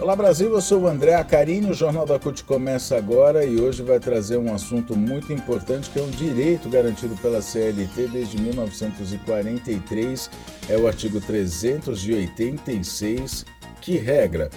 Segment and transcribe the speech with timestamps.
[0.00, 3.82] Olá Brasil, eu sou o André Acarini, o Jornal da CUT começa agora e hoje
[3.82, 10.30] vai trazer um assunto muito importante que é um direito garantido pela CLT desde 1943,
[10.68, 13.44] é o artigo 386
[13.80, 14.50] que regra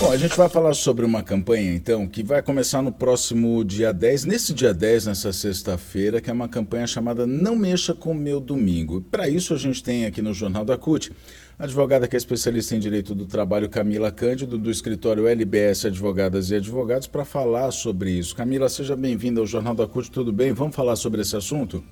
[0.00, 3.92] Bom, a gente vai falar sobre uma campanha, então, que vai começar no próximo dia
[3.92, 8.14] 10, nesse dia 10, nessa sexta-feira, que é uma campanha chamada Não Mexa com o
[8.14, 9.02] Meu Domingo.
[9.02, 11.12] Para isso, a gente tem aqui no Jornal da CUT
[11.58, 16.50] a advogada que é especialista em direito do trabalho, Camila Cândido, do escritório LBS Advogadas
[16.50, 18.34] e Advogados, para falar sobre isso.
[18.34, 20.54] Camila, seja bem-vinda ao Jornal da CUT, tudo bem?
[20.54, 21.84] Vamos falar sobre esse assunto?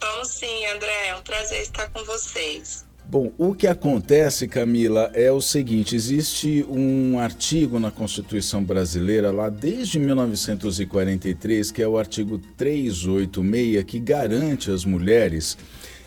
[0.00, 1.08] Vamos sim, André.
[1.08, 2.86] É um prazer estar com vocês.
[3.08, 9.48] Bom, o que acontece, Camila, é o seguinte: existe um artigo na Constituição Brasileira, lá
[9.48, 15.56] desde 1943, que é o artigo 386, que garante às mulheres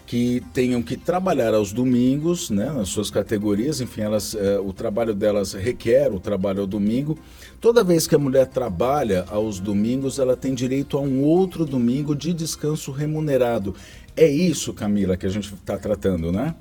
[0.05, 5.13] que tenham que trabalhar aos domingos, né, nas suas categorias, enfim, elas, eh, o trabalho
[5.13, 7.17] delas requer o trabalho ao domingo.
[7.61, 12.15] Toda vez que a mulher trabalha aos domingos, ela tem direito a um outro domingo
[12.15, 13.75] de descanso remunerado.
[14.17, 16.55] É isso, Camila, que a gente está tratando, né?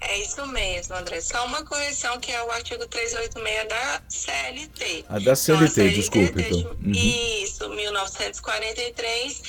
[0.00, 1.20] É isso mesmo, André.
[1.20, 5.04] Só uma correção que é o artigo 386 da CLT.
[5.08, 6.42] A da CLT, então, a CLT desculpe.
[6.42, 6.76] Então.
[6.84, 6.92] Uhum.
[6.92, 9.42] Isso, 1943.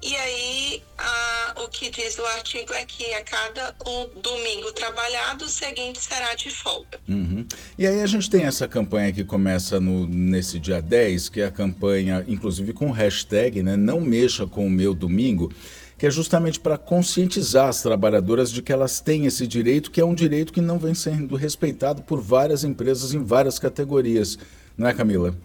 [0.00, 5.44] E aí, a, o que diz o artigo é que a cada um domingo trabalhado,
[5.44, 7.00] o seguinte será de folga.
[7.08, 7.44] Uhum.
[7.76, 11.46] E aí a gente tem essa campanha que começa no, nesse dia 10, que é
[11.46, 13.76] a campanha, inclusive com hashtag, né?
[13.76, 15.52] Não mexa com o meu domingo
[15.98, 20.04] que é justamente para conscientizar as trabalhadoras de que elas têm esse direito, que é
[20.04, 24.38] um direito que não vem sendo respeitado por várias empresas em várias categorias.
[24.76, 25.36] Não é, Camila?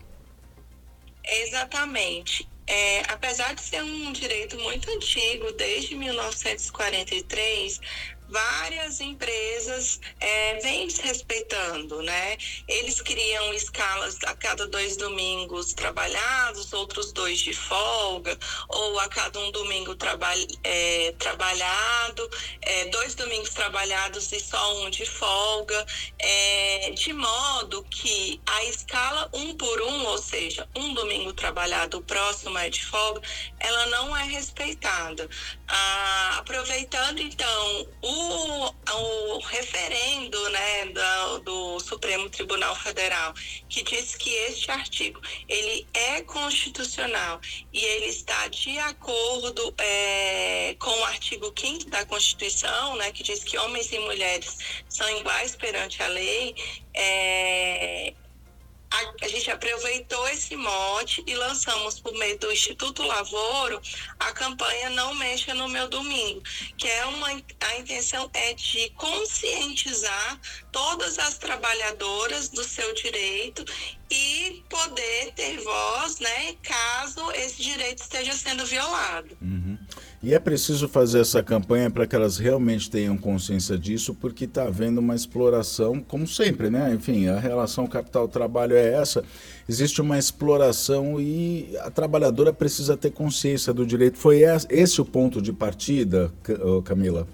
[1.23, 2.47] Exatamente.
[2.67, 7.81] É, apesar de ser um direito muito antigo, desde 1943,
[8.33, 12.35] várias empresas é, vêm desrespeitando, né?
[12.67, 18.35] Eles criam escalas a cada dois domingos trabalhados, outros dois de folga,
[18.69, 20.33] ou a cada um domingo traba
[20.63, 22.27] é, trabalhado,
[22.63, 25.85] é, dois domingos trabalhados e só um de folga,
[26.17, 32.01] é, de modo que a escala um por um, ou seja, um domingo trabalhado, o
[32.01, 33.21] próximo é de folga,
[33.59, 35.29] ela não é respeitada.
[35.67, 43.33] Ah, aproveitando então o o, referendo né, do, do, Supremo Tribunal Federal,
[43.69, 47.39] que diz que este artigo ele é constitucional
[47.71, 53.43] e ele está de acordo é, com o artigo 5 da Constituição, né, que diz
[53.43, 54.57] que homens e mulheres
[54.89, 56.55] são iguais perante a lei,
[56.93, 58.13] é,
[58.93, 63.81] a, a, gente aproveitou esse mote e lançamos por meio do Instituto Lavoro
[64.19, 66.43] a campanha Não Mexa no Meu Domingo,
[66.77, 70.39] que é uma a intenção é de conscientizar
[70.71, 73.65] todas as trabalhadoras do seu direito
[74.11, 79.35] e poder ter voz, né, caso esse direito esteja sendo violado.
[79.41, 79.62] Uhum.
[80.23, 84.63] E é preciso fazer essa campanha para que elas realmente tenham consciência disso, porque está
[84.63, 86.93] havendo uma exploração, como sempre, né?
[86.93, 89.21] Enfim, a relação capital-trabalho é essa.
[89.67, 94.17] Existe uma exploração e a trabalhadora precisa ter consciência do direito.
[94.17, 96.33] Foi esse o ponto de partida,
[96.85, 97.27] Camila?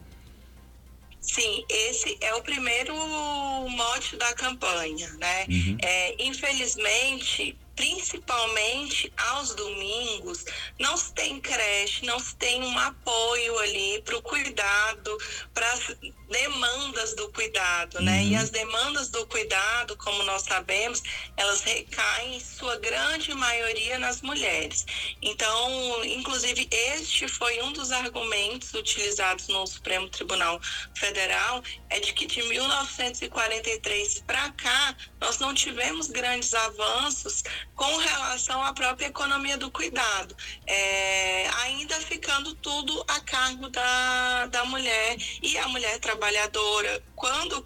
[1.22, 5.46] Sim, esse é o primeiro mote da campanha, né?
[5.48, 5.78] Uhum.
[5.80, 10.44] É, infelizmente, principalmente aos domingos,
[10.78, 15.18] não se tem creche, não se tem um apoio ali para o cuidado,
[15.54, 15.96] para as
[16.30, 18.24] demandas do cuidado, né?
[18.26, 18.42] E uhum.
[18.42, 21.02] as demandas do cuidado, como nós sabemos,
[21.38, 24.86] elas recaem em sua grande maioria nas mulheres.
[25.22, 30.60] Então, inclusive, este foi um dos argumentos utilizados no Supremo Tribunal
[30.96, 37.44] Federal, é de que de 1943 para cá nós não tivemos grandes avanços
[37.80, 40.36] com relação à própria economia do cuidado,
[40.68, 47.66] é, ainda ficando tudo a cargo da, da mulher e a mulher trabalhadora, quando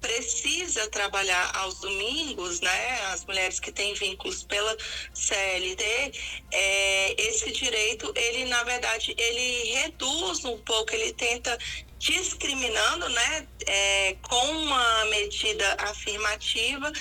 [0.00, 3.00] precisa trabalhar aos domingos, né?
[3.12, 4.76] As mulheres que têm vínculos pela
[5.14, 6.12] CLT,
[6.52, 11.56] é, esse direito, ele na verdade, ele reduz um pouco, ele tenta
[11.96, 13.46] discriminando, né?
[13.66, 16.92] É, com uma medida afirmativa,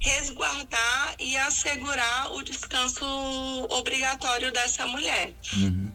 [0.00, 3.04] resguardar e assegurar o descanso
[3.68, 5.32] obrigatório dessa mulher.
[5.56, 5.90] Uhum.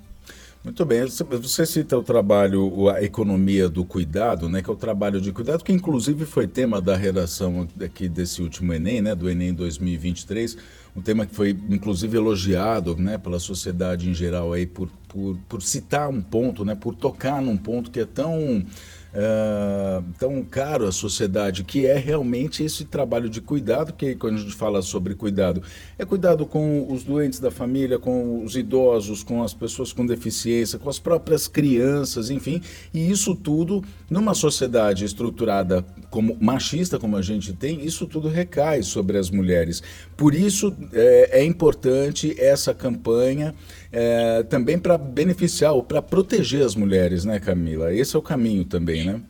[0.66, 1.06] Muito bem.
[1.06, 5.64] Você cita o trabalho, a economia do cuidado, né, que é o trabalho de cuidado,
[5.64, 10.58] que inclusive foi tema da redação aqui desse último Enem, né, do Enem 2023,
[10.96, 15.62] um tema que foi inclusive elogiado, né, pela sociedade em geral aí por, por, por
[15.62, 18.66] citar um ponto, né, por tocar num ponto que é tão
[19.16, 24.40] uh, tão caro à sociedade, que é realmente esse trabalho de cuidado, que quando a
[24.40, 25.64] gente fala sobre cuidado,
[25.98, 30.78] é cuidado com os doentes da família, com os idosos, com as pessoas com deficiência,
[30.78, 32.62] com as próprias crianças, enfim,
[32.94, 38.84] e isso tudo numa sociedade estruturada como machista, como a gente tem, isso tudo recai
[38.84, 39.82] sobre as mulheres.
[40.16, 43.54] Por isso é, é importante essa campanha
[43.98, 47.94] é, também para beneficiar ou para proteger as mulheres, né, Camila?
[47.94, 49.22] Esse é o caminho também, né?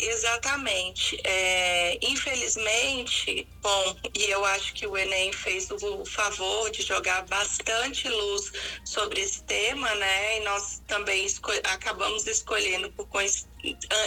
[0.00, 1.20] Exatamente.
[1.24, 8.08] É, infelizmente, bom, e eu acho que o Enem fez o favor de jogar bastante
[8.08, 8.52] luz
[8.84, 10.38] sobre esse tema, né?
[10.38, 13.06] E nós também esco acabamos escolhendo por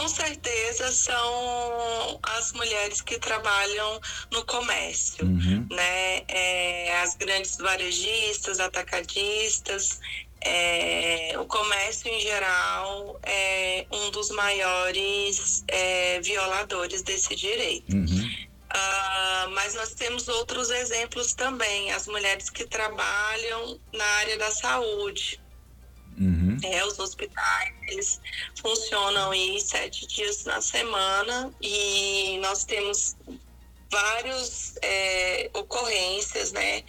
[0.00, 4.00] Com certeza são as mulheres que trabalham
[4.32, 5.66] no comércio, uhum.
[5.70, 6.22] né?
[6.26, 10.00] É, as grandes varejistas, atacadistas,
[10.40, 17.94] é, o comércio em geral é um dos maiores é, violadores desse direito.
[17.94, 18.30] Uhum.
[18.72, 25.38] Uh, mas nós temos outros exemplos também, as mulheres que trabalham na área da saúde.
[26.62, 28.20] É, os hospitais, eles
[28.60, 33.16] funcionam aí sete dias na semana e nós temos
[33.90, 36.84] várias é, ocorrências, né,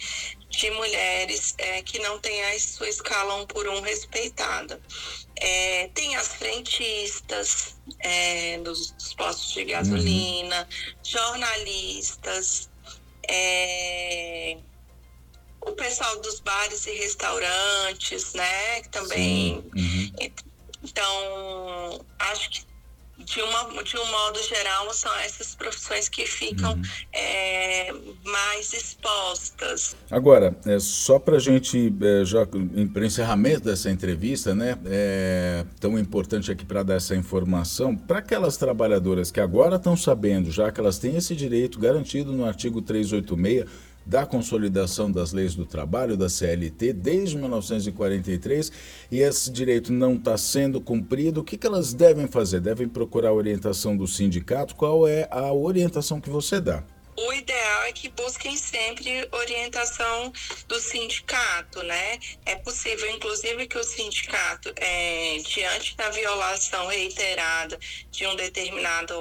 [0.48, 4.80] de mulheres é, que não têm a sua escala um por um respeitada.
[5.36, 10.96] É, tem as frentistas é, dos, dos, postos de gasolina, uhum.
[11.02, 12.70] jornalistas,
[13.26, 14.58] é,
[15.66, 18.82] o pessoal dos bares e restaurantes, né?
[18.90, 19.64] Também.
[19.74, 20.12] Uhum.
[20.82, 22.72] Então, acho que
[23.24, 26.82] de, uma, de um modo geral, são essas profissões que ficam uhum.
[27.12, 27.92] é,
[28.24, 29.96] mais expostas.
[30.10, 35.98] Agora, é, só para a gente, é, já para encerramento dessa entrevista, né, é tão
[35.98, 40.80] importante aqui para dar essa informação, para aquelas trabalhadoras que agora estão sabendo, já que
[40.80, 46.28] elas têm esse direito garantido no artigo 386 da consolidação das leis do trabalho, da
[46.28, 48.72] CLT, desde 1943,
[49.10, 52.60] e esse direito não está sendo cumprido, o que, que elas devem fazer?
[52.60, 54.74] Devem procurar a orientação do sindicato?
[54.74, 56.82] Qual é a orientação que você dá?
[57.16, 60.32] o ideal é que busquem sempre orientação
[60.68, 62.18] do sindicato, né?
[62.46, 67.78] É possível, inclusive, que o sindicato, é, diante da violação reiterada
[68.10, 69.14] de um determinado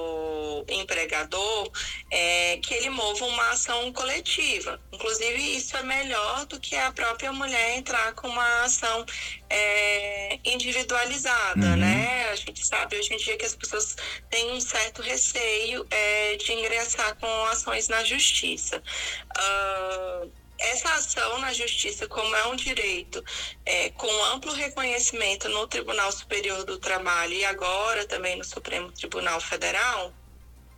[0.67, 1.71] empregador,
[2.09, 4.81] é, que ele mova uma ação coletiva.
[4.91, 9.05] Inclusive, isso é melhor do que a própria mulher entrar com uma ação
[9.49, 11.75] é, individualizada, uhum.
[11.77, 12.29] né?
[12.31, 13.95] A gente sabe hoje em dia que as pessoas
[14.29, 18.40] têm um certo receio é, de ingressar com ações na justiça.
[18.43, 20.31] Uh,
[20.61, 23.23] essa ação na justiça, como é um direito
[23.65, 29.41] é, com amplo reconhecimento no Tribunal Superior do Trabalho e agora também no Supremo Tribunal
[29.41, 30.13] Federal,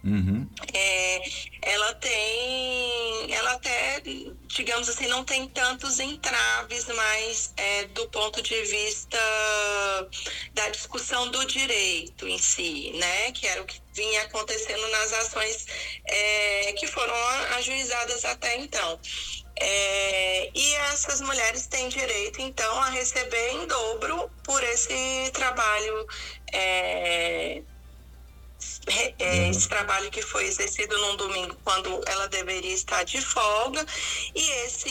[0.03, 0.45] Uhum.
[0.73, 1.21] É,
[1.61, 4.03] ela tem, ela até,
[4.47, 9.17] digamos assim, não tem tantos entraves, mas é, do ponto de vista
[10.63, 15.67] da discussão do direito em si, né, que era o que vinha acontecendo nas ações
[16.05, 17.13] é, que foram
[17.57, 18.99] ajuizadas até então.
[19.59, 26.07] É, e essas mulheres têm direito, então, a receber em dobro por esse trabalho
[26.53, 27.61] é,
[29.17, 33.85] é, esse trabalho que foi exercido num domingo quando ela deveria estar de folga.
[34.35, 34.89] E esse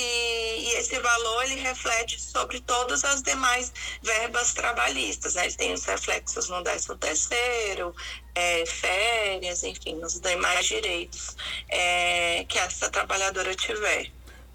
[0.92, 3.72] esse valor ele reflete sobre todas as demais
[4.02, 5.46] verbas trabalhistas né?
[5.46, 7.94] ele tem os reflexos no décimo terceiro
[8.34, 11.34] é, férias enfim nos demais direitos
[11.70, 14.10] é, que essa trabalhadora tiver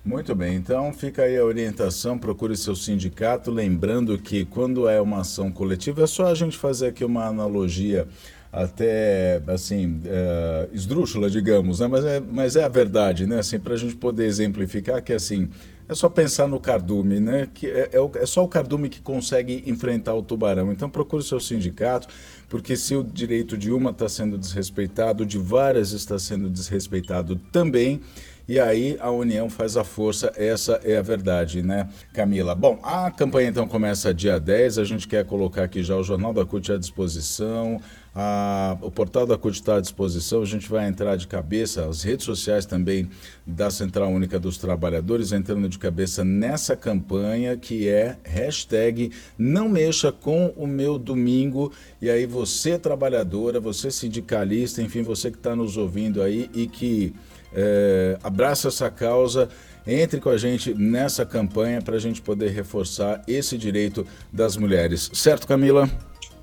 [0.06, 5.20] muito bem, então fica aí a orientação, procure seu sindicato, lembrando que quando é uma
[5.20, 8.08] ação coletiva, é só a gente fazer aqui uma analogia
[8.64, 11.88] até assim é, esdrúxula, digamos, né?
[11.88, 13.40] mas, é, mas é a verdade, né?
[13.40, 15.48] Assim, para a gente poder exemplificar que assim
[15.90, 17.48] é só pensar no cardume, né?
[17.54, 20.72] Que é, é, é, só o cardume que consegue enfrentar o tubarão.
[20.72, 22.08] Então procure o seu sindicato,
[22.50, 28.02] porque se o direito de uma está sendo desrespeitado, de várias está sendo desrespeitado também.
[28.48, 32.56] E aí a união faz a força, essa é a verdade, né, Camila?
[32.56, 36.32] Bom, a campanha então começa dia 10, a gente quer colocar aqui já o Jornal
[36.32, 37.82] da CUT à disposição,
[38.16, 42.04] a, o portal da CUT está à disposição, a gente vai entrar de cabeça, as
[42.04, 43.10] redes sociais também
[43.46, 50.10] da Central Única dos Trabalhadores entrando de cabeça nessa campanha que é hashtag não mexa
[50.10, 51.72] com o meu domingo.
[52.02, 57.14] E aí você trabalhadora, você sindicalista, enfim, você que está nos ouvindo aí e que
[57.54, 59.50] é, abraça essa causa,
[59.86, 65.10] entre com a gente nessa campanha para a gente poder reforçar esse direito das mulheres.
[65.14, 65.90] Certo, Camila?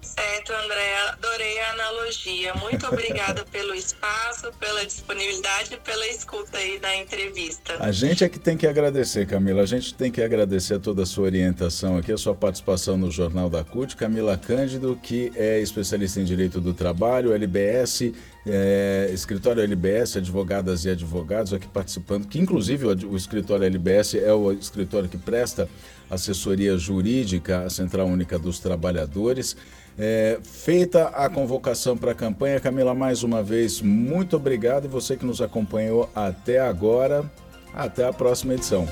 [0.01, 0.95] Certo, André.
[1.09, 2.55] Adorei a analogia.
[2.55, 7.77] Muito obrigada pelo espaço, pela disponibilidade e pela escuta aí da entrevista.
[7.81, 9.63] A gente é que tem que agradecer, Camila.
[9.63, 13.49] A gente tem que agradecer toda a sua orientação aqui, a sua participação no Jornal
[13.49, 13.97] da CUT.
[13.97, 18.13] Camila Cândido, que é especialista em Direito do Trabalho, LBS
[18.47, 24.33] é, escritório LBS, advogadas e advogados aqui participando, que inclusive o, o, escritório LBS é
[24.33, 25.69] o escritório que presta
[26.11, 29.57] assessoria jurídica à Central Única dos Trabalhadores.
[29.97, 35.17] É, feita a convocação para a campanha, Camila, mais uma vez, muito obrigado e você
[35.17, 37.31] que nos acompanhou até agora.
[37.73, 38.87] Até a próxima edição.